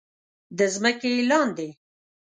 [0.57, 1.69] د ځمکې لاندې